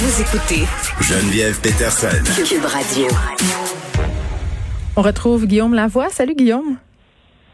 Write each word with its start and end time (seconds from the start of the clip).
Vous 0.00 0.22
écoutez 0.22 0.62
Geneviève 1.00 1.60
Peterson. 1.60 2.06
Cube 2.48 2.64
Radio. 2.64 3.08
On 4.94 5.02
retrouve 5.02 5.44
Guillaume 5.44 5.74
Lavoie. 5.74 6.08
Salut 6.08 6.36
Guillaume. 6.36 6.76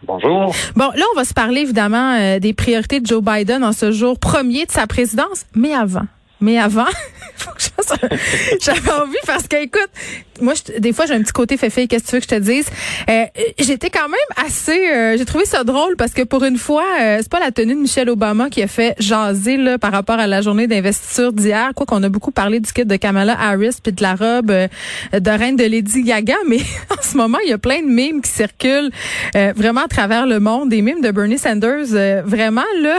Bonjour. 0.02 0.54
Bon, 0.76 0.90
là, 0.94 1.04
on 1.14 1.16
va 1.16 1.24
se 1.24 1.32
parler 1.32 1.62
évidemment 1.62 2.18
euh, 2.20 2.40
des 2.40 2.52
priorités 2.52 3.00
de 3.00 3.06
Joe 3.06 3.22
Biden 3.22 3.64
en 3.64 3.72
ce 3.72 3.92
jour 3.92 4.18
premier 4.18 4.66
de 4.66 4.72
sa 4.72 4.86
présidence, 4.86 5.46
mais 5.54 5.72
avant. 5.72 6.06
Mais 6.42 6.58
avant, 6.58 6.84
faut 7.36 7.50
que 7.52 7.62
je 7.62 7.73
j'avais 8.60 8.90
envie 8.92 9.16
parce 9.26 9.46
que, 9.48 9.56
écoute, 9.56 9.88
moi, 10.40 10.54
je- 10.54 10.78
des 10.78 10.92
fois, 10.92 11.06
j'ai 11.06 11.14
un 11.14 11.22
petit 11.22 11.32
côté 11.32 11.56
féfé. 11.56 11.86
Qu'est-ce 11.86 12.04
que 12.04 12.08
tu 12.10 12.14
veux 12.16 12.20
que 12.20 12.26
je 12.30 12.36
te 12.36 12.40
dise? 12.40 12.66
Euh, 13.08 13.24
J'étais 13.58 13.90
quand 13.90 14.08
même 14.08 14.46
assez... 14.46 14.88
euh, 14.92 15.16
j'ai 15.16 15.24
trouvé 15.24 15.44
ça 15.44 15.64
drôle 15.64 15.96
parce 15.96 16.12
que 16.12 16.22
pour 16.22 16.44
une 16.44 16.58
fois, 16.58 16.84
euh, 17.00 17.18
c'est 17.20 17.30
pas 17.30 17.40
la 17.40 17.50
tenue 17.52 17.74
de 17.74 17.80
Michelle 17.80 18.10
Obama 18.10 18.50
qui 18.50 18.62
a 18.62 18.66
fait 18.66 18.94
jaser 18.98 19.56
là, 19.56 19.78
par 19.78 19.92
rapport 19.92 20.18
à 20.18 20.26
la 20.26 20.42
journée 20.42 20.66
d'investiture 20.66 21.32
d'hier. 21.32 21.70
Quoi 21.76 21.86
qu'on 21.86 22.02
a 22.02 22.08
beaucoup 22.08 22.30
parlé 22.32 22.60
du 22.60 22.72
kit 22.72 22.84
de 22.84 22.96
Kamala 22.96 23.36
Harris 23.40 23.76
puis 23.82 23.92
de 23.92 24.02
la 24.02 24.14
robe 24.14 24.50
euh, 24.50 24.68
de 25.12 25.30
reine 25.30 25.56
de 25.56 25.64
Lady 25.64 26.02
Gaga, 26.02 26.36
mais 26.48 26.60
en 26.90 27.02
ce 27.02 27.16
moment, 27.16 27.38
il 27.44 27.50
y 27.50 27.52
a 27.52 27.58
plein 27.58 27.80
de 27.82 27.86
mimes 27.88 28.20
qui 28.22 28.30
circulent 28.30 28.90
euh, 29.36 29.52
vraiment 29.56 29.82
à 29.82 29.88
travers 29.88 30.26
le 30.26 30.40
monde. 30.40 30.68
Des 30.68 30.82
mimes 30.82 31.00
de 31.00 31.10
Bernie 31.10 31.38
Sanders, 31.38 31.92
euh, 31.94 32.22
vraiment, 32.24 32.62
là... 32.80 32.98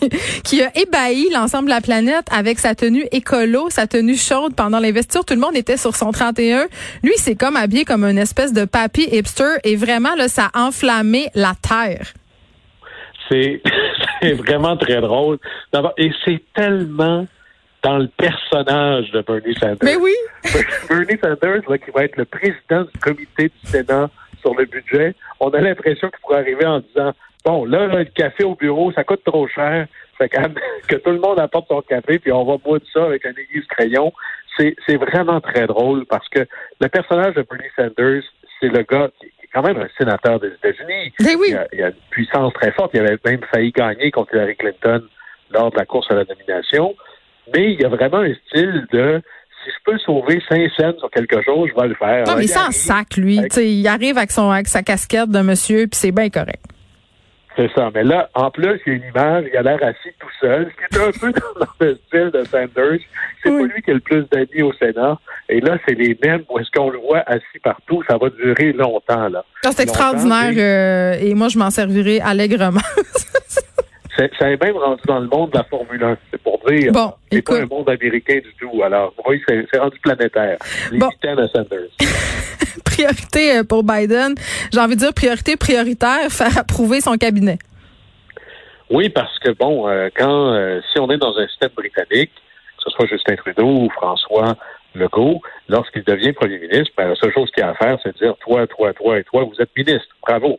qui- 0.44 0.62
a 0.62 0.76
ébahi 0.76 1.28
l'ensemble 1.32 1.66
de 1.66 1.70
la 1.70 1.80
planète 1.80 2.26
avec 2.30 2.58
sa 2.58 2.74
tenue 2.74 3.06
écolo, 3.12 3.70
sa 3.70 3.86
tenue 3.86 4.16
chaude 4.16 4.54
pendant 4.54 4.80
l'investiture. 4.80 5.24
Tout 5.24 5.34
le 5.34 5.40
monde 5.40 5.56
était 5.56 5.76
sur 5.76 5.94
son 5.94 6.10
31. 6.12 6.66
Lui, 7.02 7.12
c'est 7.16 7.36
comme 7.36 7.56
habillé 7.56 7.84
comme 7.84 8.04
une 8.04 8.18
espèce 8.18 8.52
de 8.52 8.64
papy 8.64 9.08
hipster 9.12 9.56
et 9.64 9.76
vraiment, 9.76 10.14
là, 10.16 10.28
ça 10.28 10.50
a 10.52 10.62
enflammé 10.66 11.28
la 11.34 11.52
terre. 11.60 12.12
C'est 13.30 13.60
vraiment 14.34 14.76
très 14.76 15.00
drôle. 15.00 15.38
Et 15.98 16.10
c'est 16.24 16.42
tellement 16.54 17.26
dans 17.82 17.98
le 17.98 18.08
personnage 18.08 19.10
de 19.12 19.22
Bernie 19.22 19.54
Sanders. 19.54 19.78
Mais 19.82 19.96
oui! 19.96 20.14
Bernie 20.88 21.18
Sanders, 21.22 21.62
là, 21.68 21.78
qui 21.78 21.90
va 21.94 22.04
être 22.04 22.16
le 22.16 22.24
président 22.24 22.82
du 22.92 22.98
comité 23.00 23.44
du 23.62 23.70
Sénat 23.70 24.10
sur 24.40 24.54
le 24.54 24.64
budget, 24.66 25.14
on 25.40 25.50
a 25.50 25.60
l'impression 25.60 26.08
qu'il 26.10 26.18
pourrait 26.22 26.38
arriver 26.38 26.66
en 26.66 26.80
disant 26.80 27.12
Bon, 27.44 27.64
là, 27.64 27.86
là, 27.86 27.98
le 28.00 28.04
café 28.06 28.44
au 28.44 28.54
bureau, 28.54 28.92
ça 28.92 29.04
coûte 29.04 29.22
trop 29.24 29.46
cher. 29.48 29.86
Fait 30.18 30.28
que, 30.28 30.36
que 30.88 30.96
tout 30.96 31.10
le 31.10 31.20
monde 31.20 31.38
apporte 31.40 31.68
son 31.68 31.80
café, 31.82 32.18
puis 32.18 32.32
on 32.32 32.44
va 32.44 32.56
boire 32.56 32.80
de 32.80 32.86
ça 32.92 33.04
avec 33.04 33.24
un 33.24 33.30
aiguise 33.30 33.66
crayon. 33.68 34.12
C'est 34.58 34.96
vraiment 34.96 35.40
très 35.40 35.68
drôle 35.68 36.04
parce 36.06 36.28
que 36.30 36.40
le 36.80 36.88
personnage 36.88 37.34
de 37.34 37.42
Bernie 37.48 37.68
Sanders, 37.76 38.22
c'est 38.58 38.66
le 38.66 38.82
gars 38.82 39.08
qui 39.20 39.26
est 39.26 39.48
quand 39.54 39.62
même 39.62 39.76
un 39.78 39.86
sénateur 39.96 40.40
des 40.40 40.48
États-Unis. 40.48 41.12
Mais 41.20 41.36
oui! 41.36 41.46
Il, 41.50 41.56
a, 41.56 41.66
il 41.72 41.82
a 41.84 41.86
une 41.88 41.94
puissance 42.10 42.52
très 42.54 42.72
forte. 42.72 42.90
Il 42.94 42.98
avait 43.00 43.16
même 43.24 43.40
failli 43.52 43.70
gagner 43.70 44.10
contre 44.10 44.34
Hillary 44.34 44.56
Clinton 44.56 45.02
lors 45.52 45.70
de 45.70 45.76
la 45.76 45.84
course 45.86 46.10
à 46.10 46.14
la 46.14 46.24
nomination. 46.24 46.96
Mais 47.54 47.72
il 47.72 47.80
y 47.80 47.84
a 47.84 47.88
vraiment 47.88 48.18
un 48.18 48.34
style 48.48 48.84
de 48.92 49.22
si 49.64 49.70
je 49.70 49.92
peux 49.92 49.98
sauver 49.98 50.42
cinq 50.48 50.68
cents 50.76 50.98
sur 50.98 51.10
quelque 51.10 51.40
chose, 51.42 51.70
je 51.74 51.80
vais 51.80 51.88
le 51.88 51.94
faire. 51.94 52.24
Non, 52.26 52.34
mais 52.36 52.44
il 52.44 52.48
s'en 52.48 52.72
sac, 52.72 53.16
lui. 53.16 53.38
avec- 53.38 53.52
Tu 53.52 53.60
sais, 53.60 53.70
il 53.70 53.86
arrive 53.86 54.18
avec, 54.18 54.32
son, 54.32 54.50
avec 54.50 54.66
sa 54.66 54.82
casquette 54.82 55.30
de 55.30 55.40
monsieur, 55.40 55.86
puis 55.86 55.94
c'est 55.98 56.12
bien 56.12 56.30
correct. 56.30 56.64
C'est 57.58 57.70
ça. 57.74 57.90
Mais 57.92 58.04
là, 58.04 58.30
en 58.34 58.52
plus, 58.52 58.80
il 58.86 58.92
y 58.92 58.94
a 58.94 58.98
une 58.98 59.04
image, 59.10 59.44
il 59.52 59.56
a 59.56 59.62
l'air 59.62 59.82
assis 59.82 60.14
tout 60.20 60.28
seul, 60.40 60.70
ce 60.70 60.76
qui 60.76 61.00
est 61.00 61.04
un 61.08 61.10
peu 61.10 61.32
dans 61.60 61.66
le 61.80 61.98
style 62.06 62.30
de 62.32 62.44
Sanders. 62.44 63.00
C'est 63.42 63.50
Oui. 63.50 63.66
pas 63.68 63.74
lui 63.74 63.82
qui 63.82 63.90
a 63.90 63.94
le 63.94 64.00
plus 64.00 64.24
d'amis 64.30 64.62
au 64.62 64.72
Sénat. 64.74 65.18
Et 65.48 65.60
là, 65.60 65.76
c'est 65.86 65.94
les 65.96 66.16
mêmes 66.22 66.44
où 66.48 66.58
est-ce 66.60 66.70
qu'on 66.70 66.88
le 66.90 66.98
voit 67.00 67.24
assis 67.26 67.58
partout. 67.64 68.00
Ça 68.08 68.16
va 68.16 68.28
durer 68.30 68.72
longtemps, 68.74 69.28
là. 69.28 69.44
Ah, 69.64 69.70
C'est 69.72 69.82
extraordinaire 69.82 70.52
euh, 70.56 71.18
et 71.20 71.34
moi, 71.34 71.48
je 71.48 71.58
m'en 71.58 71.70
servirai 71.70 72.20
allègrement. 72.20 72.80
Ça 74.38 74.50
est 74.50 74.60
même 74.60 74.76
rendu 74.76 75.02
dans 75.06 75.20
le 75.20 75.28
monde 75.28 75.50
de 75.52 75.58
la 75.58 75.64
Formule 75.64 76.02
1. 76.02 76.16
C'est 76.32 76.42
pour 76.42 76.60
dire. 76.68 76.90
Bon, 76.92 77.12
c'est 77.30 77.40
pas 77.42 77.58
un 77.60 77.66
monde 77.66 77.88
américain 77.88 78.34
du 78.38 78.52
tout. 78.58 78.82
Alors, 78.82 79.14
oui, 79.28 79.40
c'est 79.48 79.78
rendu 79.78 79.96
planétaire. 80.00 80.58
Les 80.90 80.98
Bon. 80.98 81.08
Sanders. 81.22 81.88
priorité 82.98 83.58
euh, 83.58 83.64
pour 83.64 83.84
Biden. 83.84 84.34
J'ai 84.72 84.80
envie 84.80 84.96
de 84.96 85.00
dire 85.00 85.14
priorité 85.14 85.56
prioritaire, 85.56 86.30
faire 86.30 86.58
approuver 86.58 87.00
son 87.00 87.16
cabinet. 87.16 87.58
Oui, 88.90 89.08
parce 89.08 89.38
que 89.38 89.50
bon, 89.50 89.88
euh, 89.88 90.08
quand 90.16 90.52
euh, 90.52 90.80
si 90.92 90.98
on 90.98 91.10
est 91.10 91.18
dans 91.18 91.36
un 91.38 91.46
système 91.46 91.70
britannique, 91.76 92.32
que 92.32 92.84
ce 92.84 92.90
soit 92.90 93.06
Justin 93.06 93.36
Trudeau 93.36 93.66
ou 93.66 93.90
François 93.90 94.56
Legault, 94.94 95.42
lorsqu'il 95.68 96.02
devient 96.02 96.32
premier 96.32 96.58
ministre, 96.58 96.92
ben, 96.96 97.08
la 97.08 97.14
seule 97.14 97.32
chose 97.32 97.50
qu'il 97.52 97.62
a 97.62 97.70
à 97.70 97.74
faire, 97.74 97.98
c'est 98.02 98.14
de 98.14 98.18
dire 98.18 98.34
toi, 98.40 98.66
toi, 98.66 98.92
toi 98.94 99.18
et 99.18 99.24
toi, 99.24 99.44
vous 99.44 99.60
êtes 99.60 99.70
ministre. 99.76 100.08
Bravo. 100.26 100.58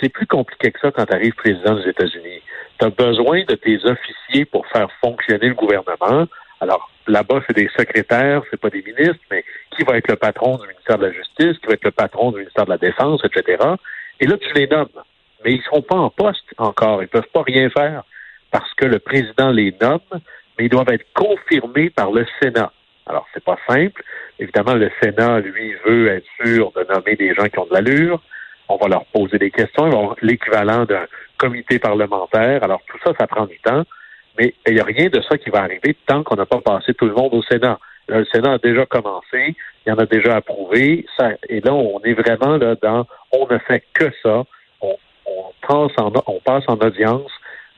C'est 0.00 0.10
plus 0.10 0.26
compliqué 0.26 0.70
que 0.70 0.78
ça 0.80 0.90
quand 0.90 1.06
tu 1.06 1.14
arrives 1.14 1.34
président 1.34 1.74
des 1.74 1.88
États-Unis. 1.88 2.42
Tu 2.78 2.86
as 2.86 2.90
besoin 2.90 3.42
de 3.48 3.54
tes 3.54 3.78
officiers 3.84 4.44
pour 4.44 4.66
faire 4.68 4.88
fonctionner 5.00 5.48
le 5.48 5.54
gouvernement. 5.54 6.26
Alors, 6.60 6.90
là-bas, 7.06 7.40
c'est 7.46 7.56
des 7.56 7.70
secrétaires, 7.76 8.42
c'est 8.50 8.60
pas 8.60 8.70
des 8.70 8.82
ministres, 8.82 9.24
mais 9.30 9.44
qui 9.78 9.84
va 9.84 9.96
être 9.96 10.08
le 10.08 10.16
patron 10.16 10.56
du 10.56 10.66
ministère 10.66 10.98
de 10.98 11.06
la 11.06 11.12
Justice, 11.12 11.56
qui 11.58 11.66
va 11.66 11.74
être 11.74 11.84
le 11.84 11.92
patron 11.92 12.32
du 12.32 12.38
ministère 12.38 12.64
de 12.64 12.70
la 12.70 12.78
Défense, 12.78 13.22
etc. 13.24 13.64
Et 14.20 14.26
là, 14.26 14.36
tu 14.36 14.52
les 14.54 14.66
nommes. 14.66 14.88
Mais 15.44 15.52
ils 15.52 15.62
sont 15.62 15.82
pas 15.82 15.96
en 15.96 16.10
poste 16.10 16.44
encore. 16.58 17.00
Ils 17.02 17.08
peuvent 17.08 17.30
pas 17.32 17.42
rien 17.42 17.70
faire 17.70 18.02
parce 18.50 18.72
que 18.74 18.86
le 18.86 18.98
président 18.98 19.50
les 19.50 19.74
nomme, 19.80 20.00
mais 20.58 20.66
ils 20.66 20.68
doivent 20.68 20.90
être 20.90 21.06
confirmés 21.14 21.90
par 21.90 22.10
le 22.10 22.26
Sénat. 22.42 22.72
Alors, 23.06 23.26
c'est 23.32 23.44
pas 23.44 23.56
simple. 23.68 24.02
Évidemment, 24.38 24.74
le 24.74 24.90
Sénat, 25.00 25.40
lui, 25.40 25.74
veut 25.86 26.08
être 26.08 26.26
sûr 26.44 26.72
de 26.72 26.84
nommer 26.92 27.14
des 27.14 27.34
gens 27.34 27.46
qui 27.46 27.58
ont 27.58 27.66
de 27.66 27.74
l'allure. 27.74 28.20
On 28.68 28.76
va 28.76 28.88
leur 28.88 29.04
poser 29.06 29.38
des 29.38 29.50
questions. 29.50 29.86
Ils 29.86 29.92
vont 29.92 30.00
avoir 30.00 30.16
l'équivalent 30.22 30.84
d'un 30.84 31.06
comité 31.38 31.78
parlementaire. 31.78 32.64
Alors, 32.64 32.82
tout 32.88 32.98
ça, 33.04 33.12
ça 33.18 33.26
prend 33.26 33.46
du 33.46 33.58
temps. 33.60 33.84
Mais 34.38 34.54
il 34.66 34.74
n'y 34.74 34.80
a 34.80 34.84
rien 34.84 35.08
de 35.08 35.22
ça 35.22 35.38
qui 35.38 35.50
va 35.50 35.62
arriver 35.62 35.96
tant 36.06 36.22
qu'on 36.22 36.36
n'a 36.36 36.46
pas 36.46 36.60
passé 36.60 36.94
tout 36.94 37.06
le 37.06 37.14
monde 37.14 37.32
au 37.32 37.42
Sénat. 37.42 37.78
Là, 38.08 38.18
le 38.20 38.24
Sénat 38.26 38.52
a 38.54 38.58
déjà 38.58 38.86
commencé, 38.86 39.54
il 39.86 39.88
y 39.88 39.92
en 39.92 39.98
a 39.98 40.06
déjà 40.06 40.36
approuvé. 40.36 41.04
Ça, 41.16 41.30
et 41.48 41.60
là, 41.60 41.74
on 41.74 42.00
est 42.02 42.14
vraiment 42.14 42.56
là 42.56 42.74
dans 42.80 43.06
on 43.32 43.46
ne 43.46 43.58
fait 43.58 43.84
que 43.94 44.06
ça. 44.22 44.44
On, 44.80 44.96
on, 45.26 45.44
passe, 45.66 45.92
en, 45.98 46.12
on 46.26 46.40
passe 46.40 46.64
en 46.68 46.76
audience 46.76 47.30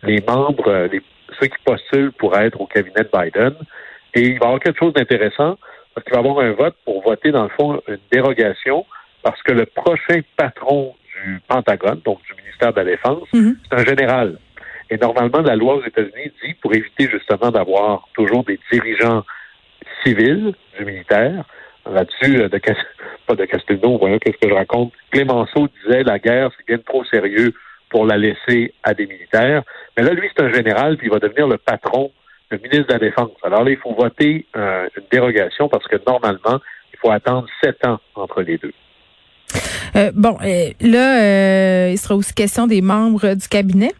les 0.03 0.23
membres, 0.27 0.89
les, 0.91 1.03
ceux 1.39 1.49
qui 1.49 1.63
postulent 1.65 2.13
pour 2.13 2.37
être 2.39 2.61
au 2.61 2.67
cabinet 2.67 3.03
de 3.03 3.11
Biden. 3.13 3.55
Et 4.15 4.23
il 4.23 4.39
va 4.39 4.47
y 4.47 4.49
avoir 4.49 4.61
quelque 4.61 4.79
chose 4.79 4.93
d'intéressant 4.93 5.59
parce 5.95 6.05
qu'il 6.05 6.15
va 6.15 6.21
y 6.21 6.25
avoir 6.25 6.45
un 6.45 6.53
vote 6.53 6.77
pour 6.85 7.03
voter, 7.03 7.33
dans 7.33 7.45
le 7.45 7.51
fond, 7.51 7.81
une 7.89 7.99
dérogation 8.13 8.87
parce 9.23 9.43
que 9.43 9.53
le 9.53 9.67
prochain 9.67 10.21
patron 10.37 10.95
du 11.25 11.41
Pentagone, 11.49 12.01
donc 12.05 12.21
du 12.23 12.35
ministère 12.41 12.73
de 12.73 12.79
la 12.79 12.85
Défense, 12.85 13.29
Mhm. 13.35 13.57
c'est 13.69 13.79
un 13.81 13.85
général. 13.85 14.39
Et 14.89 14.97
normalement, 14.97 15.41
la 15.41 15.55
loi 15.57 15.75
aux 15.77 15.85
États-Unis 15.85 16.33
dit, 16.43 16.55
pour 16.55 16.75
éviter 16.75 17.09
justement 17.11 17.51
d'avoir 17.51 18.09
toujours 18.15 18.45
des 18.45 18.59
dirigeants 18.73 19.25
civils 20.05 20.55
du 20.79 20.85
militaire, 20.85 21.45
là-dessus, 21.91 22.43
euh, 22.43 22.49
de 22.49 22.59
Cas- 22.59 22.75
pas 23.27 23.35
de 23.35 23.45
Castelnau, 23.45 23.99
voyons 23.99 24.19
qu'est-ce 24.19 24.39
que 24.39 24.49
je 24.49 24.55
raconte? 24.55 24.93
Clémenceau 25.11 25.69
disait 25.83 26.03
la 26.03 26.19
guerre, 26.19 26.51
c'est 26.57 26.67
bien 26.67 26.79
trop 26.79 27.05
sérieux 27.05 27.53
pour 27.89 28.07
la 28.07 28.17
laisser 28.17 28.73
à 28.83 28.95
des 28.95 29.07
militaires. 29.07 29.63
Mais 29.97 30.05
là, 30.05 30.13
lui, 30.13 30.29
c'est 30.35 30.45
un 30.45 30.53
général, 30.53 30.97
puis 30.97 31.09
il 31.09 31.11
va 31.11 31.19
devenir 31.19 31.49
le 31.49 31.59
patron, 31.59 32.13
le 32.51 32.59
ministre 32.59 32.87
de 32.87 32.93
la 32.93 32.99
Défense. 32.99 33.31
Alors 33.43 33.65
là, 33.65 33.71
il 33.71 33.77
faut 33.77 33.95
voter 33.95 34.47
euh, 34.57 34.89
une 34.97 35.04
dérogation 35.10 35.69
parce 35.69 35.87
que 35.87 35.97
normalement, 36.07 36.60
il 36.93 36.99
faut 37.01 37.10
attendre 37.10 37.47
sept 37.63 37.84
ans 37.87 37.99
entre 38.15 38.43
les 38.43 38.59
deux. 38.59 38.72
Euh, 39.97 40.13
bon, 40.15 40.37
euh, 40.43 40.71
là, 40.81 41.89
il 41.91 41.99
sera 41.99 42.15
aussi 42.15 42.33
question 42.33 42.69
des 42.69 42.81
membres 42.81 43.34
du 43.34 43.49
cabinet. 43.49 43.91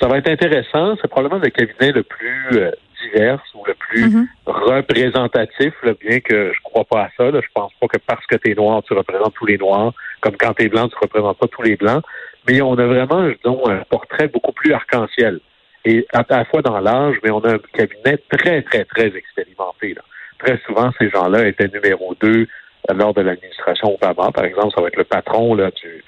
Ça 0.00 0.06
va 0.06 0.18
être 0.18 0.30
intéressant. 0.30 0.94
C'est 1.02 1.08
probablement 1.08 1.42
le 1.42 1.50
cabinet 1.50 1.90
le 1.90 2.04
plus 2.04 2.70
euh, 3.04 3.10
divers 3.12 3.42
ou 3.54 3.64
le 3.66 3.74
plus 3.74 4.04
Mhm. 4.08 4.28
représentatif, 4.46 5.74
là, 5.82 5.92
bien 6.00 6.20
que 6.20 6.52
je 6.52 6.60
crois 6.62 6.84
pas 6.84 7.02
à 7.04 7.08
ça. 7.16 7.30
Là. 7.30 7.40
Je 7.42 7.48
pense 7.54 7.72
pas 7.80 7.86
que 7.88 7.98
parce 8.06 8.24
que 8.26 8.36
tu 8.36 8.50
es 8.50 8.54
noir, 8.54 8.82
tu 8.82 8.94
représentes 8.94 9.34
tous 9.34 9.46
les 9.46 9.58
noirs, 9.58 9.92
comme 10.20 10.36
quand 10.36 10.54
tu 10.54 10.64
es 10.64 10.68
blanc, 10.68 10.88
tu 10.88 10.96
représentes 11.00 11.38
pas 11.38 11.46
tous 11.48 11.62
les 11.62 11.76
blancs. 11.76 12.02
Mais 12.48 12.60
on 12.62 12.72
a 12.78 12.86
vraiment, 12.86 13.28
disons, 13.28 13.68
un 13.68 13.82
portrait 13.90 14.28
beaucoup 14.28 14.52
plus 14.52 14.72
arc-en-ciel. 14.72 15.40
Et 15.84 16.06
à 16.12 16.24
la 16.28 16.44
fois 16.44 16.62
dans 16.62 16.80
l'âge, 16.80 17.16
mais 17.22 17.30
on 17.30 17.40
a 17.44 17.54
un 17.54 17.58
cabinet 17.72 18.18
très, 18.30 18.62
très, 18.62 18.84
très 18.84 19.06
expérimenté. 19.16 19.94
Là. 19.94 20.02
Très 20.38 20.58
souvent, 20.66 20.90
ces 20.98 21.08
gens-là 21.10 21.46
étaient 21.46 21.68
numéro 21.68 22.14
deux 22.20 22.46
euh, 22.90 22.94
lors 22.94 23.14
de 23.14 23.22
l'administration 23.22 23.94
Obama. 23.94 24.30
Par 24.32 24.44
exemple, 24.44 24.72
ça 24.74 24.80
va 24.82 24.88
être 24.88 24.96
le 24.96 25.04
patron 25.04 25.54
là, 25.54 25.70
du 25.70 26.02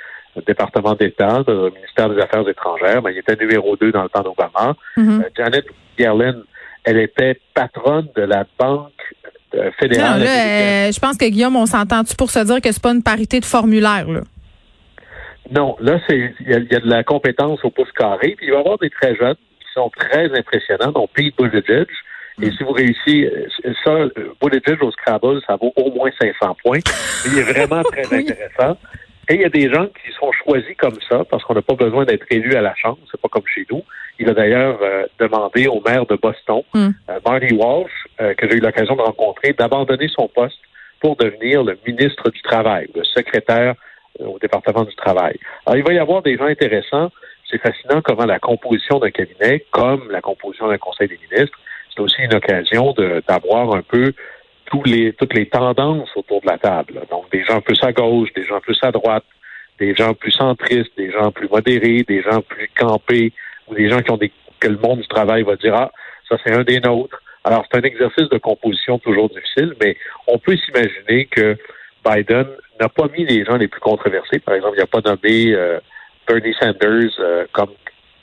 département 0.46 0.94
d'État, 0.94 1.42
du 1.46 1.52
ministère 1.74 2.08
des 2.08 2.20
Affaires 2.20 2.48
étrangères. 2.48 3.02
Ben, 3.02 3.10
il 3.10 3.18
était 3.18 3.36
numéro 3.36 3.76
deux 3.76 3.90
dans 3.92 4.02
le 4.02 4.08
temps 4.08 4.22
d'Obama. 4.22 4.74
Mhm. 4.96 5.22
Euh, 5.22 5.28
Janet 5.36 5.64
Yellen, 5.98 6.42
elle 6.90 6.98
était 6.98 7.40
patronne 7.54 8.08
de 8.16 8.22
la 8.22 8.44
Banque 8.58 8.92
euh, 9.54 9.64
Non, 9.64 9.70
fédérale 9.78 10.22
là, 10.22 10.30
euh, 10.88 10.92
je 10.92 10.98
pense 11.00 11.16
que 11.16 11.24
Guillaume, 11.28 11.56
on 11.56 11.66
s'entend-tu 11.66 12.14
pour 12.16 12.30
se 12.30 12.40
dire 12.40 12.60
que 12.60 12.70
c'est 12.72 12.82
pas 12.82 12.92
une 12.92 13.02
parité 13.02 13.40
de 13.40 13.44
formulaire, 13.44 14.06
là? 14.08 14.20
Non, 15.50 15.76
là, 15.80 15.98
c'est 16.08 16.32
il 16.40 16.48
y, 16.50 16.54
a- 16.54 16.58
il 16.58 16.70
y 16.72 16.76
a 16.76 16.80
de 16.80 16.88
la 16.88 17.02
compétence 17.02 17.58
au 17.64 17.70
pouce 17.70 17.90
carré, 17.92 18.34
puis 18.36 18.46
il 18.46 18.50
va 18.52 18.58
y 18.58 18.60
avoir 18.60 18.78
des 18.78 18.90
très 18.90 19.16
jeunes 19.16 19.34
qui 19.34 19.66
sont 19.74 19.90
très 19.98 20.26
impressionnants, 20.38 20.92
dont 20.92 21.08
Pete 21.12 21.34
Buttigieg. 21.36 21.86
Et 22.42 22.50
si 22.52 22.62
vous 22.62 22.72
réussissez, 22.72 23.30
euh, 23.64 23.72
ça, 23.84 23.96
Buttigieg 24.40 24.82
au 24.82 24.90
Scrabble, 24.92 25.40
ça 25.46 25.56
vaut 25.56 25.72
au 25.76 25.90
moins 25.90 26.10
500 26.20 26.56
points. 26.62 26.78
Il 27.26 27.38
est 27.38 27.42
vraiment 27.42 27.82
très 27.92 28.06
Oui. 28.12 28.28
intéressant. 28.30 28.78
Et 29.28 29.34
il 29.34 29.40
y 29.42 29.44
a 29.44 29.48
des 29.48 29.72
gens 29.72 29.86
qui 29.86 30.10
sont 30.18 30.32
choisis 30.32 30.76
comme 30.76 30.98
ça, 31.08 31.24
parce 31.30 31.44
qu'on 31.44 31.54
n'a 31.54 31.62
pas 31.62 31.74
besoin 31.74 32.04
d'être 32.04 32.26
élu 32.30 32.54
à 32.56 32.60
la 32.60 32.74
Chambre, 32.74 32.98
c'est 33.10 33.20
pas 33.20 33.28
comme 33.28 33.46
chez 33.46 33.64
nous. 33.70 33.84
Il 34.18 34.28
a 34.28 34.34
d'ailleurs 34.34 34.78
euh, 34.82 35.06
demandé 35.20 35.66
au 35.68 35.80
maire 35.80 36.04
de 36.06 36.16
Boston, 36.16 36.62
Mm. 36.74 36.88
euh, 37.10 37.20
Marty 37.24 37.54
Walsh, 37.54 37.90
euh, 38.20 38.34
que 38.34 38.48
j'ai 38.48 38.56
eu 38.56 38.60
l'occasion 38.60 38.96
de 38.96 39.02
rencontrer, 39.02 39.52
d'abandonner 39.52 40.08
son 40.08 40.26
poste 40.28 40.58
pour 41.00 41.16
devenir 41.16 41.62
le 41.62 41.78
ministre 41.86 42.28
du 42.30 42.42
Travail, 42.42 42.88
le 42.94 43.04
secrétaire 43.04 43.74
euh, 44.20 44.24
au 44.26 44.38
département 44.40 44.82
du 44.84 44.94
travail. 44.96 45.36
Alors, 45.64 45.76
il 45.76 45.84
va 45.84 45.92
y 45.94 45.98
avoir 45.98 46.22
des 46.22 46.36
gens 46.36 46.44
intéressants. 46.46 47.10
C'est 47.48 47.58
fascinant 47.62 48.00
comment 48.02 48.26
la 48.26 48.38
composition 48.38 48.98
d'un 48.98 49.10
cabinet, 49.10 49.64
comme 49.70 50.10
la 50.10 50.20
composition 50.20 50.68
d'un 50.68 50.78
conseil 50.78 51.08
des 51.08 51.18
ministres, 51.30 51.58
c'est 51.94 52.00
aussi 52.00 52.20
une 52.22 52.34
occasion 52.34 52.92
de- 52.92 53.22
d'avoir 53.28 53.74
un 53.74 53.82
peu 53.82 54.12
tous 54.70 54.82
les, 54.84 55.12
toutes 55.12 55.34
les 55.34 55.46
tendances 55.46 56.10
autour 56.16 56.40
de 56.40 56.46
la 56.46 56.58
table. 56.58 57.02
Donc, 57.10 57.30
des 57.30 57.44
gens 57.44 57.60
plus 57.60 57.78
à 57.82 57.92
gauche, 57.92 58.32
des 58.34 58.44
gens 58.44 58.60
plus 58.60 58.78
à 58.82 58.92
droite, 58.92 59.24
des 59.78 59.94
gens 59.94 60.14
plus 60.14 60.32
centristes, 60.32 60.92
des 60.96 61.10
gens 61.10 61.32
plus 61.32 61.48
modérés, 61.48 62.04
des 62.06 62.22
gens 62.22 62.40
plus 62.40 62.70
campés, 62.78 63.32
ou 63.68 63.74
des 63.74 63.88
gens 63.88 64.00
qui 64.00 64.10
ont 64.10 64.16
des, 64.16 64.32
que 64.60 64.68
le 64.68 64.78
monde 64.78 65.00
du 65.00 65.08
travail 65.08 65.42
va 65.42 65.56
dire, 65.56 65.74
ah, 65.74 65.90
ça 66.28 66.36
c'est 66.44 66.52
un 66.52 66.62
des 66.62 66.80
nôtres. 66.80 67.20
Alors, 67.42 67.64
c'est 67.70 67.78
un 67.78 67.82
exercice 67.82 68.28
de 68.28 68.38
composition 68.38 68.98
toujours 68.98 69.28
difficile, 69.30 69.74
mais 69.82 69.96
on 70.26 70.38
peut 70.38 70.56
s'imaginer 70.56 71.26
que 71.26 71.56
Biden 72.04 72.46
n'a 72.78 72.88
pas 72.88 73.08
mis 73.08 73.24
les 73.24 73.44
gens 73.44 73.56
les 73.56 73.68
plus 73.68 73.80
controversés. 73.80 74.38
Par 74.38 74.54
exemple, 74.54 74.74
il 74.76 74.80
n'a 74.80 74.86
pas 74.86 75.00
nommé 75.00 75.54
euh, 75.54 75.80
Bernie 76.28 76.54
Sanders 76.60 77.12
euh, 77.18 77.46
comme 77.52 77.70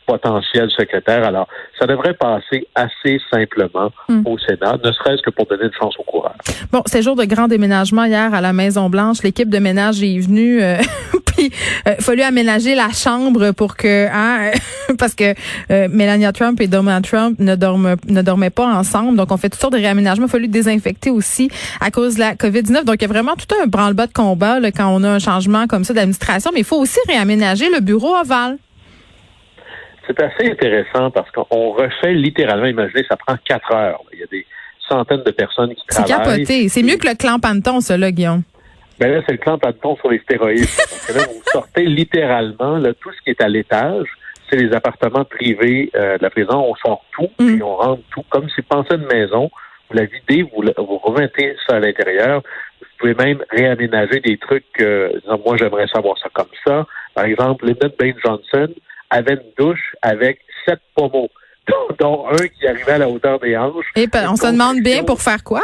potentiel 0.07 0.69
secrétaire. 0.71 1.23
Alors, 1.25 1.47
ça 1.77 1.85
devrait 1.85 2.15
passer 2.15 2.67
assez 2.73 3.19
simplement 3.29 3.91
Hmm. 4.09 4.21
au 4.25 4.37
Sénat, 4.37 4.77
ne 4.83 4.91
serait-ce 4.91 5.21
que 5.21 5.29
pour 5.29 5.45
donner 5.47 5.65
une 5.65 5.73
chance 5.77 5.95
au 5.99 6.03
coureur. 6.03 6.33
Bon, 6.71 6.81
c'est 6.85 7.01
jour 7.01 7.15
de 7.15 7.25
grand 7.25 7.47
déménagement 7.47 8.05
hier 8.05 8.33
à 8.33 8.39
la 8.41 8.53
Maison 8.53 8.89
Blanche. 8.89 9.21
L'équipe 9.23 9.49
de 9.49 9.59
ménage 9.59 10.01
est 10.01 10.19
venue, 10.19 10.61
euh, 10.61 10.77
puis 11.25 11.51
il 11.85 12.03
fallu 12.03 12.21
aménager 12.21 12.73
la 12.75 12.89
chambre 12.89 13.51
pour 13.51 13.75
que, 13.75 14.07
hein, 14.07 14.51
parce 14.97 15.13
que 15.13 15.33
euh, 15.71 15.87
Melania 15.91 16.31
Trump 16.31 16.61
et 16.61 16.67
Donald 16.67 17.05
Trump 17.05 17.37
ne 17.39 17.55
dorment, 17.55 17.95
ne 18.07 18.21
dormaient 18.21 18.49
pas 18.49 18.67
ensemble. 18.67 19.17
Donc 19.17 19.31
on 19.31 19.37
fait 19.37 19.49
toutes 19.49 19.61
sortes 19.61 19.73
de 19.73 19.79
réaménagements. 19.79 20.25
Il 20.25 20.29
a 20.29 20.31
fallu 20.31 20.47
désinfecter 20.47 21.09
aussi 21.09 21.49
à 21.81 21.91
cause 21.91 22.15
de 22.15 22.21
la 22.21 22.35
COVID-19. 22.35 22.85
Donc 22.85 22.95
il 22.99 23.01
y 23.01 23.05
a 23.05 23.09
vraiment 23.09 23.35
tout 23.35 23.53
un 23.61 23.67
branle-bas 23.67 24.07
de 24.07 24.13
combat 24.13 24.59
là, 24.59 24.71
quand 24.71 24.87
on 24.87 25.03
a 25.03 25.09
un 25.09 25.19
changement 25.19 25.67
comme 25.67 25.83
ça 25.83 25.93
d'administration. 25.93 26.51
Mais 26.53 26.61
il 26.61 26.65
faut 26.65 26.77
aussi 26.79 26.99
réaménager 27.07 27.69
le 27.69 27.81
bureau 27.81 28.15
ovale. 28.15 28.57
C'est 30.07 30.21
assez 30.21 30.49
intéressant 30.51 31.11
parce 31.11 31.29
qu'on 31.31 31.71
refait 31.71 32.13
littéralement, 32.13 32.65
imaginez, 32.65 33.03
ça 33.09 33.17
prend 33.17 33.35
quatre 33.45 33.71
heures. 33.73 33.99
Il 34.13 34.19
y 34.19 34.23
a 34.23 34.27
des 34.27 34.45
centaines 34.87 35.23
de 35.23 35.31
personnes 35.31 35.75
qui 35.75 35.83
C'est 35.89 36.03
travaillent. 36.03 36.37
capoté. 36.43 36.69
C'est 36.69 36.83
mieux 36.83 36.95
que 36.97 37.07
le 37.07 37.15
clan 37.15 37.39
Panton, 37.39 37.81
ça, 37.81 37.97
là, 37.97 38.11
Guillaume. 38.11 38.43
Ben 38.99 39.11
là, 39.11 39.21
c'est 39.27 39.33
le 39.33 39.37
clan 39.37 39.57
Panton 39.59 39.95
sur 39.97 40.09
les 40.09 40.19
stéroïdes. 40.19 40.65
Parce 40.77 41.07
que 41.07 41.13
là, 41.13 41.25
vous 41.27 41.41
sortez 41.51 41.83
littéralement 41.83 42.77
là, 42.77 42.93
tout 42.99 43.11
ce 43.11 43.21
qui 43.23 43.31
est 43.31 43.41
à 43.41 43.47
l'étage. 43.49 44.07
C'est 44.49 44.55
les 44.55 44.73
appartements 44.73 45.25
privés 45.25 45.91
euh, 45.95 46.17
de 46.17 46.23
la 46.23 46.29
prison. 46.29 46.65
On 46.69 46.75
sort 46.75 47.03
tout, 47.11 47.29
Mm. 47.37 47.53
puis 47.55 47.63
on 47.63 47.75
rentre 47.75 48.01
tout. 48.11 48.23
Comme 48.29 48.47
si 48.49 48.61
pensait 48.61 48.95
une 48.95 49.05
maison, 49.07 49.51
vous 49.89 49.97
la 49.97 50.05
videz, 50.05 50.43
vous, 50.43 50.63
vous 50.77 50.97
remettez 50.99 51.53
ça 51.67 51.75
à 51.75 51.79
l'intérieur. 51.79 52.41
Vous 52.79 52.87
pouvez 52.99 53.13
même 53.13 53.43
réaménager 53.51 54.21
des 54.21 54.37
trucs. 54.37 54.63
Euh, 54.79 55.09
disons, 55.21 55.41
moi, 55.45 55.57
j'aimerais 55.57 55.87
savoir 55.87 56.17
ça 56.17 56.29
comme 56.33 56.47
ça. 56.65 56.85
Par 57.13 57.25
exemple, 57.25 57.65
Lyndon 57.67 57.91
Baines 57.99 58.15
Johnson 58.23 58.69
avait 59.09 59.33
une 59.33 59.65
douche 59.65 59.95
avec 60.01 60.39
sept 60.65 60.79
pommeaux, 60.95 61.29
dont, 61.67 61.95
dont 61.99 62.27
un 62.29 62.47
qui 62.47 62.67
arrivait 62.67 62.93
à 62.93 62.97
la 62.99 63.09
hauteur 63.09 63.39
des 63.39 63.57
hanches. 63.57 63.91
Et 63.95 64.07
ben, 64.07 64.29
on 64.31 64.35
se 64.35 64.47
demande 64.51 64.81
bien 64.81 65.03
pour 65.03 65.21
faire 65.21 65.43
quoi? 65.43 65.63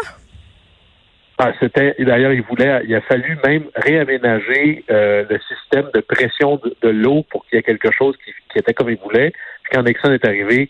ah, 1.39 1.51
c'était 1.59 1.95
d'ailleurs, 1.99 2.31
il 2.31 2.43
voulait, 2.43 2.83
il 2.87 2.95
a 2.95 3.01
fallu 3.01 3.37
même 3.45 3.65
réaménager 3.75 4.85
euh, 4.89 5.25
le 5.29 5.39
système 5.39 5.89
de 5.93 5.99
pression 5.99 6.59
de, 6.63 6.75
de 6.81 6.89
l'eau 6.89 7.23
pour 7.29 7.45
qu'il 7.45 7.57
y 7.57 7.59
ait 7.59 7.63
quelque 7.63 7.91
chose 7.91 8.15
qui, 8.23 8.31
qui 8.51 8.59
était 8.59 8.73
comme 8.73 8.89
il 8.89 8.97
voulait. 8.97 9.31
Puis 9.63 9.71
quand 9.73 9.83
Nixon 9.83 10.11
est 10.11 10.25
arrivé, 10.25 10.69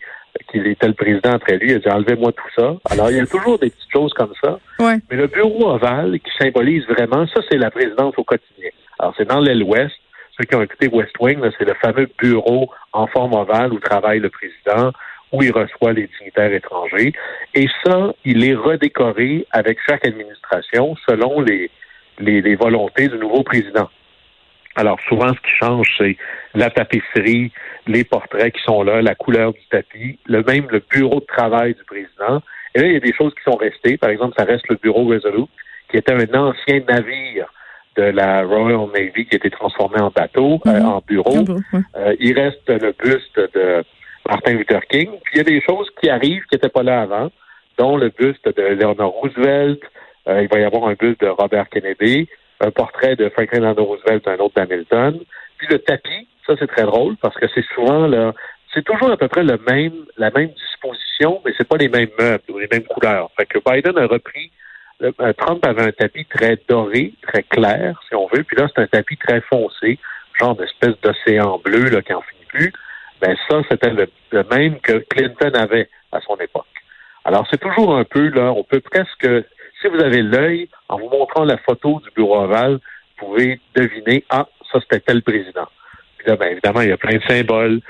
qu'il 0.50 0.66
était 0.66 0.88
le 0.88 0.94
président 0.94 1.32
après 1.32 1.58
lui, 1.58 1.70
il 1.70 1.76
a 1.76 1.78
dit 1.78 1.88
enlevez-moi 1.88 2.32
tout 2.32 2.48
ça. 2.56 2.76
Alors 2.90 3.10
il 3.10 3.18
y 3.18 3.20
a 3.20 3.26
toujours 3.26 3.58
des 3.58 3.70
petites 3.70 3.92
choses 3.92 4.12
comme 4.14 4.32
ça. 4.42 4.58
Ouais. 4.80 4.96
Mais 5.10 5.16
le 5.16 5.26
bureau 5.26 5.70
ovale 5.70 6.18
qui 6.18 6.30
symbolise 6.38 6.84
vraiment, 6.86 7.26
ça 7.28 7.40
c'est 7.50 7.58
la 7.58 7.70
présidence 7.70 8.14
au 8.16 8.24
quotidien. 8.24 8.70
Alors 8.98 9.14
c'est 9.16 9.28
dans 9.28 9.40
l'aile 9.40 9.62
ouest. 9.62 9.94
Ceux 10.36 10.44
qui 10.44 10.54
ont 10.56 10.62
écouté 10.62 10.88
West 10.88 11.12
Wing, 11.20 11.40
c'est 11.58 11.64
le 11.64 11.74
fameux 11.74 12.08
bureau 12.18 12.68
en 12.92 13.06
forme 13.06 13.34
ovale 13.34 13.72
où 13.72 13.78
travaille 13.78 14.18
le 14.18 14.30
président, 14.30 14.92
où 15.32 15.42
il 15.42 15.52
reçoit 15.52 15.92
les 15.92 16.08
dignitaires 16.18 16.52
étrangers. 16.52 17.12
Et 17.54 17.66
ça, 17.84 18.12
il 18.24 18.48
est 18.48 18.54
redécoré 18.54 19.46
avec 19.52 19.78
chaque 19.86 20.04
administration 20.06 20.96
selon 21.08 21.40
les, 21.40 21.70
les, 22.18 22.40
les 22.40 22.56
volontés 22.56 23.08
du 23.08 23.18
nouveau 23.18 23.42
président. 23.42 23.88
Alors 24.76 24.98
souvent, 25.08 25.28
ce 25.28 25.40
qui 25.40 25.56
change, 25.60 25.88
c'est 25.98 26.16
la 26.54 26.68
tapisserie, 26.68 27.52
les 27.86 28.02
portraits 28.02 28.52
qui 28.52 28.62
sont 28.62 28.82
là, 28.82 29.02
la 29.02 29.14
couleur 29.14 29.52
du 29.52 29.60
tapis, 29.70 30.18
le 30.26 30.42
même 30.42 30.66
le 30.68 30.82
bureau 30.90 31.20
de 31.20 31.26
travail 31.26 31.74
du 31.74 31.84
président. 31.84 32.42
Et 32.74 32.80
là, 32.80 32.86
il 32.88 32.92
y 32.94 32.96
a 32.96 33.00
des 33.00 33.14
choses 33.14 33.32
qui 33.34 33.42
sont 33.44 33.56
restées. 33.56 33.96
Par 33.96 34.10
exemple, 34.10 34.34
ça 34.36 34.44
reste 34.44 34.68
le 34.68 34.76
bureau 34.76 35.04
Resolute, 35.04 35.50
qui 35.90 35.96
était 35.96 36.12
un 36.12 36.34
ancien 36.34 36.80
navire 36.88 37.46
de 37.96 38.02
la 38.04 38.42
Royal 38.44 38.86
Navy 38.94 39.26
qui 39.26 39.34
a 39.34 39.36
été 39.36 39.50
transformé 39.50 40.00
en 40.00 40.10
bateau, 40.10 40.60
euh, 40.66 40.80
Mhm. 40.80 40.86
en 40.86 41.02
bureau. 41.06 41.44
Euh, 41.96 42.14
il 42.20 42.38
reste 42.38 42.68
le 42.68 42.92
buste 42.92 43.38
de 43.54 43.84
Martin 44.28 44.52
Luther 44.54 44.80
King. 44.88 45.10
Puis 45.24 45.34
il 45.34 45.38
y 45.38 45.40
a 45.40 45.44
des 45.44 45.60
choses 45.62 45.88
qui 46.00 46.08
arrivent 46.10 46.42
qui 46.46 46.54
n'étaient 46.54 46.68
pas 46.68 46.82
là 46.82 47.02
avant, 47.02 47.30
dont 47.78 47.96
le 47.96 48.08
buste 48.10 48.46
de 48.46 48.62
Eleanor 48.62 49.10
Roosevelt. 49.12 49.80
Euh, 50.28 50.42
il 50.42 50.48
va 50.48 50.58
y 50.60 50.64
avoir 50.64 50.86
un 50.88 50.94
buste 50.94 51.20
de 51.20 51.28
Robert 51.28 51.68
Kennedy, 51.68 52.28
un 52.60 52.70
portrait 52.70 53.14
de 53.16 53.28
Franklin 53.28 53.58
Delano 53.60 53.84
Roosevelt, 53.84 54.26
un 54.26 54.36
autre 54.38 54.54
d'Hamilton. 54.56 55.20
Puis 55.58 55.66
le 55.70 55.78
tapis, 55.78 56.26
ça 56.46 56.54
c'est 56.58 56.66
très 56.66 56.84
drôle 56.84 57.16
parce 57.18 57.36
que 57.36 57.46
c'est 57.54 57.64
souvent 57.74 58.06
là, 58.06 58.32
c'est 58.72 58.84
toujours 58.84 59.10
à 59.10 59.16
peu 59.16 59.28
près 59.28 59.44
le 59.44 59.58
même, 59.70 59.92
la 60.16 60.30
même 60.30 60.48
disposition, 60.48 61.40
mais 61.44 61.52
c'est 61.56 61.68
pas 61.68 61.76
les 61.76 61.88
mêmes 61.88 62.08
meubles 62.18 62.42
ou 62.48 62.58
les 62.58 62.66
mêmes 62.72 62.82
couleurs. 62.84 63.30
Fait 63.36 63.46
que 63.46 63.58
Biden 63.64 63.96
a 63.98 64.06
repris 64.06 64.50
Trump 65.38 65.64
avait 65.66 65.82
un 65.82 65.92
tapis 65.92 66.26
très 66.26 66.58
doré, 66.68 67.14
très 67.22 67.42
clair, 67.42 68.00
si 68.08 68.14
on 68.14 68.26
veut, 68.28 68.44
puis 68.44 68.56
là, 68.56 68.68
c'est 68.74 68.82
un 68.82 68.86
tapis 68.86 69.16
très 69.16 69.40
foncé, 69.42 69.98
genre 70.38 70.56
d'espèce 70.56 70.94
d'océan 71.02 71.60
bleu 71.64 71.88
là, 71.90 72.02
qui 72.02 72.12
en 72.12 72.22
finit 72.22 72.46
plus. 72.48 72.72
Ben 73.20 73.36
ça, 73.48 73.60
c'était 73.70 73.90
le, 73.90 74.08
même 74.50 74.80
que 74.80 75.04
Clinton 75.10 75.52
avait 75.54 75.88
à 76.12 76.20
son 76.20 76.36
époque. 76.36 76.66
Alors, 77.24 77.46
c'est 77.50 77.60
toujours 77.60 77.96
un 77.96 78.04
peu, 78.04 78.28
là, 78.28 78.52
on 78.52 78.64
peut 78.64 78.80
presque, 78.80 79.26
si 79.80 79.88
vous 79.88 80.00
avez 80.00 80.22
l'œil, 80.22 80.68
en 80.88 80.98
vous 80.98 81.08
montrant 81.08 81.44
la 81.44 81.56
photo 81.58 82.00
du 82.00 82.10
bureau 82.14 82.40
ovale, 82.40 82.74
vous 83.18 83.26
pouvez 83.26 83.60
deviner, 83.74 84.24
ah, 84.30 84.46
ça, 84.70 84.80
c'était 84.80 85.00
tel 85.00 85.22
président. 85.22 85.68
Puis 86.18 86.28
là, 86.28 86.36
ben, 86.36 86.48
évidemment, 86.48 86.82
il 86.82 86.88
y 86.88 86.92
a 86.92 86.96
plein 86.96 87.16
de 87.16 87.22
symboles. 87.22 87.80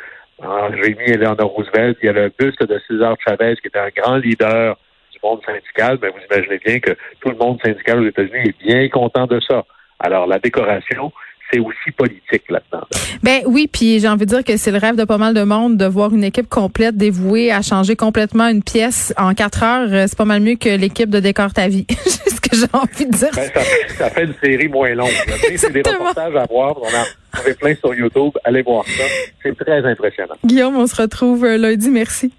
J'ai 0.41 0.95
mis 0.95 1.05
Eleanor 1.05 1.49
Roosevelt, 1.49 1.99
il 2.03 2.07
y 2.07 2.09
a 2.09 2.13
le 2.13 2.33
buste 2.39 2.63
de 2.63 2.81
César 2.87 3.17
Chavez, 3.27 3.57
qui 3.57 3.69
était 3.69 3.79
un 3.79 3.91
grand 3.91 4.17
leader 4.17 4.77
monde 5.25 5.41
syndical, 5.45 5.97
ben, 5.99 6.11
vous 6.11 6.35
imaginez 6.35 6.59
bien 6.65 6.81
que 6.81 6.93
tout 7.21 7.31
le 7.31 7.37
monde 7.37 7.59
syndical 7.65 8.01
aux 8.01 8.07
États-Unis 8.07 8.51
est 8.51 8.65
bien 8.65 8.89
content 8.89 9.27
de 9.27 9.41
ça. 9.41 9.65
Alors, 9.99 10.27
la 10.27 10.39
décoration, 10.39 11.13
c'est 11.51 11.61
aussi 11.61 11.91
politique 11.97 12.45
là-dedans. 12.49 12.87
Ben 13.23 13.43
oui, 13.47 13.69
puis 13.71 14.01
j'ai 14.01 14.09
envie 14.09 14.27
de 14.27 14.31
dire 14.31 14.45
que 14.45 14.57
c'est 14.57 14.71
le 14.71 14.79
rêve 14.79 14.97
de 14.97 15.05
pas 15.05 15.19
mal 15.19 15.35
de 15.35 15.43
monde 15.43 15.77
de 15.77 15.85
voir 15.87 16.13
une 16.13 16.25
équipe 16.25 16.49
complète 16.49 16.97
dévouée 16.97 17.53
à 17.53 17.63
changer 17.63 17.97
complètement 17.97 18.49
une 18.49 18.63
pièce 18.63 19.15
en 19.17 19.35
quatre 19.35 19.63
heures. 19.63 19.89
Euh, 19.91 20.07
C'est 20.07 20.19
pas 20.19 20.25
mal 20.25 20.41
mieux 20.41 20.57
que 20.57 20.69
l'équipe 20.69 21.11
de 21.11 21.21
Décor 21.21 21.53
ta 21.53 21.69
vie. 21.69 21.87
c'est 22.05 22.31
ce 22.31 22.41
que 22.41 22.57
j'ai 22.57 22.67
envie 22.73 23.07
de 23.07 23.17
dire. 23.17 23.31
Ben, 23.35 23.51
ça, 23.55 23.61
ça 23.97 24.11
fait 24.11 24.25
une 24.25 24.35
série 24.43 24.69
moins 24.69 24.95
longue. 24.95 25.09
C'est 25.57 25.73
des 25.73 25.83
reportages 25.83 26.35
à 26.35 26.45
voir. 26.47 26.77
On 26.81 26.87
en 26.87 27.43
fait 27.43 27.59
plein 27.59 27.75
sur 27.75 27.95
YouTube. 27.95 28.33
Allez 28.45 28.63
voir 28.63 28.85
ça. 28.87 29.05
C'est 29.43 29.57
très 29.57 29.85
impressionnant. 29.85 30.35
Guillaume, 30.45 30.77
on 30.77 30.87
se 30.87 31.01
retrouve 31.01 31.45
euh, 31.45 31.57
lundi. 31.57 31.91
Merci. 31.91 32.33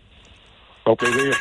Au 0.86 0.96
plaisir. 0.96 1.34